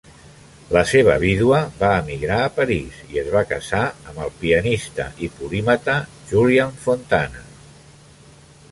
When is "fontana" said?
6.89-7.47